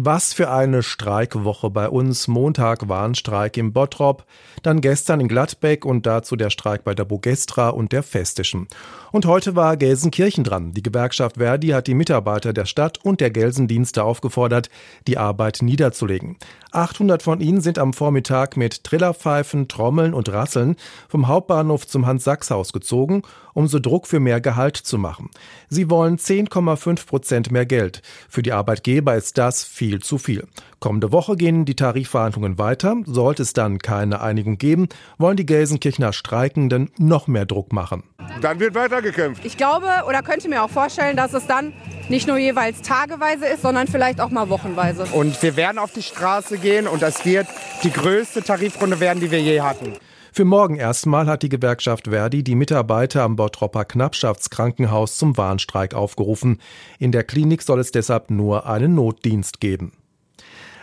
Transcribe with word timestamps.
Was 0.00 0.32
für 0.32 0.48
eine 0.48 0.84
Streikwoche 0.84 1.70
bei 1.70 1.88
uns. 1.88 2.28
Montag 2.28 2.88
Warnstreik 2.88 3.56
im 3.56 3.72
Bottrop, 3.72 4.26
dann 4.62 4.80
gestern 4.80 5.18
in 5.18 5.26
Gladbeck 5.26 5.84
und 5.84 6.06
dazu 6.06 6.36
der 6.36 6.50
Streik 6.50 6.84
bei 6.84 6.94
der 6.94 7.04
Bogestra 7.04 7.70
und 7.70 7.90
der 7.90 8.04
Festischen. 8.04 8.68
Und 9.10 9.26
heute 9.26 9.56
war 9.56 9.76
Gelsenkirchen 9.76 10.44
dran. 10.44 10.72
Die 10.72 10.84
Gewerkschaft 10.84 11.38
Verdi 11.38 11.68
hat 11.68 11.88
die 11.88 11.94
Mitarbeiter 11.94 12.52
der 12.52 12.66
Stadt 12.66 13.04
und 13.04 13.20
der 13.20 13.32
Gelsendienste 13.32 14.04
aufgefordert, 14.04 14.70
die 15.08 15.18
Arbeit 15.18 15.62
niederzulegen. 15.62 16.36
800 16.70 17.22
von 17.22 17.40
ihnen 17.40 17.60
sind 17.60 17.78
am 17.78 17.92
Vormittag 17.92 18.56
mit 18.56 18.84
Trillerpfeifen, 18.84 19.66
Trommeln 19.66 20.14
und 20.14 20.28
Rasseln 20.28 20.76
vom 21.08 21.26
Hauptbahnhof 21.26 21.86
zum 21.86 22.06
Hans-Sachs-Haus 22.06 22.72
gezogen, 22.72 23.22
um 23.54 23.66
so 23.66 23.78
Druck 23.78 24.06
für 24.06 24.20
mehr 24.20 24.40
Gehalt 24.40 24.76
zu 24.76 24.98
machen. 24.98 25.30
Sie 25.68 25.90
wollen 25.90 26.18
10,5 26.18 27.06
Prozent 27.06 27.50
mehr 27.50 27.66
Geld. 27.66 28.02
Für 28.28 28.42
die 28.42 28.52
Arbeitgeber 28.52 29.16
ist 29.16 29.38
das 29.38 29.64
viel 29.64 29.87
viel 29.88 30.02
zu 30.02 30.18
viel. 30.18 30.46
Kommende 30.80 31.12
Woche 31.12 31.36
gehen 31.36 31.64
die 31.64 31.74
Tarifverhandlungen 31.74 32.58
weiter. 32.58 32.96
Sollte 33.06 33.42
es 33.42 33.54
dann 33.54 33.78
keine 33.78 34.20
Einigung 34.20 34.58
geben, 34.58 34.88
wollen 35.16 35.38
die 35.38 35.46
Gelsenkirchener 35.46 36.12
Streikenden 36.12 36.90
noch 36.98 37.26
mehr 37.26 37.46
Druck 37.46 37.72
machen. 37.72 38.02
Dann 38.42 38.60
wird 38.60 38.74
weitergekämpft. 38.74 39.46
Ich 39.46 39.56
glaube 39.56 39.86
oder 40.06 40.22
könnte 40.22 40.48
mir 40.50 40.62
auch 40.62 40.68
vorstellen, 40.68 41.16
dass 41.16 41.32
es 41.32 41.46
dann 41.46 41.72
nicht 42.10 42.28
nur 42.28 42.36
jeweils 42.36 42.82
tageweise 42.82 43.46
ist, 43.46 43.62
sondern 43.62 43.88
vielleicht 43.88 44.20
auch 44.20 44.30
mal 44.30 44.50
wochenweise. 44.50 45.06
Und 45.12 45.42
wir 45.42 45.56
werden 45.56 45.78
auf 45.78 45.92
die 45.92 46.02
Straße 46.02 46.58
gehen 46.58 46.86
und 46.86 47.00
das 47.00 47.24
wird 47.24 47.46
die 47.82 47.90
größte 47.90 48.42
Tarifrunde 48.42 49.00
werden, 49.00 49.20
die 49.20 49.30
wir 49.30 49.40
je 49.40 49.62
hatten. 49.62 49.94
Für 50.38 50.44
morgen 50.44 50.76
erstmal 50.76 51.26
hat 51.26 51.42
die 51.42 51.48
Gewerkschaft 51.48 52.06
Verdi 52.06 52.44
die 52.44 52.54
Mitarbeiter 52.54 53.24
am 53.24 53.34
Bottropper 53.34 53.84
Knappschaftskrankenhaus 53.84 55.18
zum 55.18 55.36
Warnstreik 55.36 55.94
aufgerufen. 55.94 56.60
In 57.00 57.10
der 57.10 57.24
Klinik 57.24 57.60
soll 57.60 57.80
es 57.80 57.90
deshalb 57.90 58.30
nur 58.30 58.64
einen 58.64 58.94
Notdienst 58.94 59.58
geben. 59.58 59.97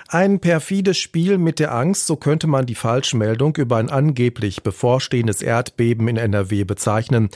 Ein 0.08 0.40
perfides 0.40 1.00
Spiel 1.00 1.40
mit 1.40 1.58
der 1.58 1.74
Angst, 1.74 2.06
so 2.06 2.16
könnte 2.16 2.46
man 2.46 2.68
die 2.68 2.76
Falschmeldung 2.76 3.56
über 3.56 3.78
ein 3.78 3.90
angeblich 3.90 4.62
bevorstehendes 4.62 5.42
Erdbeben 5.42 6.08
in 6.08 6.18
NRW 6.18 6.64
bezeichnen. 6.64 7.30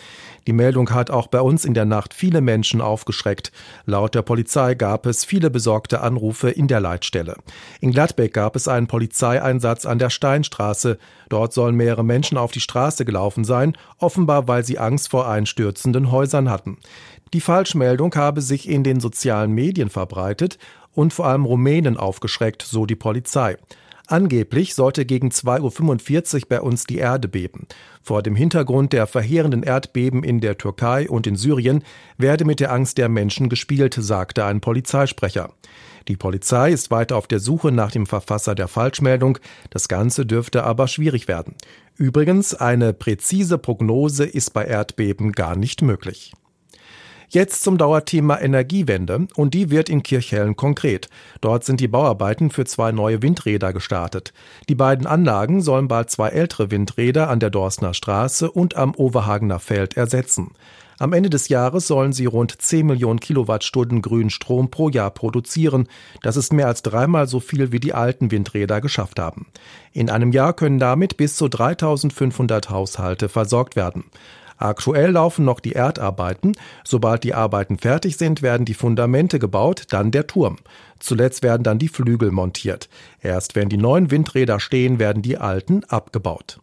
Die 0.45 0.53
Meldung 0.53 0.91
hat 0.91 1.09
auch 1.09 1.25
bei 1.25 1.41
uns 1.41 1.65
in 1.65 1.73
der 1.73 1.85
Nacht 1.85 2.13
viele 2.13 2.41
Menschen 2.41 2.79
aufgeschreckt. 2.79 3.51
Laut 3.85 4.13
der 4.13 4.21
Polizei 4.21 4.75
gab 4.75 5.07
es 5.07 5.25
viele 5.25 5.49
besorgte 5.49 6.01
Anrufe 6.01 6.51
in 6.51 6.67
der 6.67 6.79
Leitstelle. 6.79 7.37
In 7.81 7.89
Gladbeck 7.91 8.35
gab 8.35 8.55
es 8.55 8.67
einen 8.67 8.85
Polizeieinsatz 8.85 9.87
an 9.87 9.97
der 9.97 10.11
Steinstraße. 10.11 10.99
Dort 11.27 11.53
sollen 11.53 11.75
mehrere 11.75 12.05
Menschen 12.05 12.37
auf 12.37 12.51
die 12.51 12.61
Straße 12.61 13.03
gelaufen 13.03 13.45
sein, 13.45 13.75
offenbar 13.97 14.47
weil 14.47 14.63
sie 14.63 14.77
Angst 14.77 15.09
vor 15.09 15.27
einstürzenden 15.27 16.11
Häusern 16.11 16.51
hatten. 16.51 16.77
Die 17.33 17.41
Falschmeldung 17.41 18.15
habe 18.15 18.41
sich 18.41 18.67
in 18.67 18.83
den 18.83 18.99
sozialen 18.99 19.51
Medien 19.51 19.89
verbreitet 19.89 20.57
und 20.93 21.13
vor 21.13 21.27
allem 21.27 21.45
Rumänen 21.45 21.97
aufgeschreckt, 21.97 22.63
so 22.63 22.85
die 22.85 22.95
Polizei. 22.95 23.57
Angeblich 24.07 24.73
sollte 24.73 25.05
gegen 25.05 25.29
2.45 25.29 26.35
Uhr 26.35 26.41
bei 26.49 26.61
uns 26.61 26.85
die 26.85 26.97
Erde 26.97 27.27
beben. 27.27 27.67
Vor 28.01 28.23
dem 28.23 28.35
Hintergrund 28.35 28.91
der 28.91 29.05
verheerenden 29.05 29.61
Erdbeben 29.61 30.23
in 30.23 30.39
der 30.39 30.57
Türkei 30.57 31.07
und 31.07 31.27
in 31.27 31.35
Syrien 31.35 31.83
werde 32.17 32.43
mit 32.43 32.59
der 32.59 32.73
Angst 32.73 32.97
der 32.97 33.07
Menschen 33.07 33.49
gespielt, 33.49 33.95
sagte 33.99 34.45
ein 34.45 34.61
Polizeisprecher. 34.61 35.53
Die 36.07 36.17
Polizei 36.17 36.71
ist 36.71 36.89
weiter 36.89 37.17
auf 37.17 37.27
der 37.27 37.39
Suche 37.39 37.71
nach 37.71 37.91
dem 37.91 38.07
Verfasser 38.07 38.55
der 38.55 38.67
Falschmeldung. 38.67 39.37
Das 39.69 39.87
Ganze 39.87 40.25
dürfte 40.25 40.63
aber 40.63 40.87
schwierig 40.87 41.27
werden. 41.27 41.53
Übrigens, 41.95 42.55
eine 42.55 42.93
präzise 42.93 43.59
Prognose 43.59 44.25
ist 44.25 44.53
bei 44.53 44.65
Erdbeben 44.65 45.33
gar 45.33 45.55
nicht 45.55 45.83
möglich. 45.83 46.33
Jetzt 47.31 47.61
zum 47.61 47.77
Dauerthema 47.77 48.39
Energiewende 48.39 49.27
und 49.35 49.53
die 49.53 49.69
wird 49.69 49.87
in 49.87 50.01
Kirchhellen 50.01 50.55
konkret. 50.55 51.09
Dort 51.41 51.63
sind 51.63 51.79
die 51.79 51.87
Bauarbeiten 51.87 52.49
für 52.49 52.65
zwei 52.65 52.91
neue 52.91 53.21
Windräder 53.21 53.71
gestartet. 53.71 54.33
Die 54.67 54.73
beiden 54.73 55.05
Anlagen 55.05 55.61
sollen 55.61 55.87
bald 55.87 56.09
zwei 56.09 56.29
ältere 56.29 56.71
Windräder 56.71 57.29
an 57.29 57.39
der 57.39 57.51
Dorstner 57.51 57.93
Straße 57.93 58.49
und 58.49 58.75
am 58.75 58.95
Overhagener 58.95 59.59
Feld 59.59 59.95
ersetzen. 59.95 60.53
Am 60.97 61.13
Ende 61.13 61.29
des 61.29 61.49
Jahres 61.49 61.85
sollen 61.85 62.13
sie 62.13 62.25
rund 62.25 62.59
10 62.59 62.87
Millionen 62.87 63.19
Kilowattstunden 63.19 64.01
grünen 64.01 64.31
Strom 64.31 64.71
pro 64.71 64.89
Jahr 64.89 65.11
produzieren. 65.11 65.87
Das 66.23 66.35
ist 66.35 66.51
mehr 66.51 66.65
als 66.65 66.81
dreimal 66.81 67.27
so 67.27 67.39
viel, 67.39 67.71
wie 67.71 67.79
die 67.79 67.93
alten 67.93 68.31
Windräder 68.31 68.81
geschafft 68.81 69.19
haben. 69.19 69.45
In 69.93 70.09
einem 70.09 70.31
Jahr 70.31 70.53
können 70.53 70.79
damit 70.79 71.15
bis 71.15 71.35
zu 71.35 71.47
3500 71.47 72.71
Haushalte 72.71 73.29
versorgt 73.29 73.75
werden. 73.75 74.05
Aktuell 74.59 75.11
laufen 75.11 75.45
noch 75.45 75.61
die 75.61 75.71
Erdarbeiten. 75.71 76.51
Sobald 76.83 77.23
die 77.23 77.33
Arbeiten 77.33 77.79
fertig 77.79 78.17
sind, 78.17 78.41
werden 78.41 78.65
die 78.65 78.73
Fundamente 78.73 79.39
gebaut, 79.39 79.83
dann 79.89 80.11
der 80.11 80.27
Turm. 80.27 80.57
Zuletzt 80.99 81.43
werden 81.43 81.63
dann 81.63 81.79
die 81.79 81.87
Flügel 81.87 82.31
montiert. 82.31 82.89
Erst 83.21 83.55
wenn 83.55 83.69
die 83.69 83.77
neuen 83.77 84.11
Windräder 84.11 84.59
stehen, 84.59 84.99
werden 84.99 85.23
die 85.23 85.37
alten 85.37 85.85
abgebaut. 85.85 86.59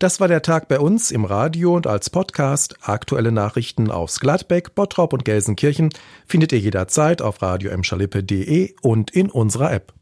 Das 0.00 0.18
war 0.18 0.26
der 0.26 0.42
Tag 0.42 0.66
bei 0.66 0.80
uns 0.80 1.12
im 1.12 1.24
Radio 1.24 1.76
und 1.76 1.86
als 1.86 2.10
Podcast. 2.10 2.74
Aktuelle 2.82 3.30
Nachrichten 3.30 3.88
aus 3.88 4.18
Gladbeck, 4.18 4.74
Bottrop 4.74 5.12
und 5.12 5.24
Gelsenkirchen 5.24 5.90
findet 6.26 6.50
ihr 6.50 6.58
jederzeit 6.58 7.22
auf 7.22 7.40
radio 7.40 7.70
und 8.82 9.10
in 9.12 9.30
unserer 9.30 9.72
App. 9.72 9.92